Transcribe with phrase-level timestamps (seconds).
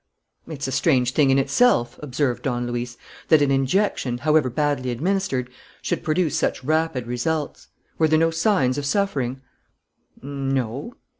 [0.47, 5.47] "It's a strange thing in itself," observed Don Luis, "that an injection, however badly administered,
[5.83, 7.67] should produce such rapid results.
[7.99, 9.41] Were there no signs of suffering?"
[10.23, 10.95] "No